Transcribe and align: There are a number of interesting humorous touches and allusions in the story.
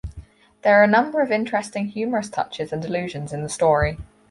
There 0.63 0.79
are 0.81 0.83
a 0.83 0.87
number 0.87 1.21
of 1.21 1.31
interesting 1.31 1.89
humorous 1.89 2.27
touches 2.27 2.73
and 2.73 2.83
allusions 2.83 3.33
in 3.33 3.43
the 3.43 3.49
story. 3.49 3.99